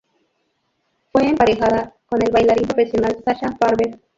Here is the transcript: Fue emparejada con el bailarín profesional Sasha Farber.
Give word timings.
Fue 1.11 1.27
emparejada 1.27 1.93
con 2.07 2.19
el 2.23 2.31
bailarín 2.33 2.65
profesional 2.65 3.15
Sasha 3.23 3.55
Farber. 3.55 3.99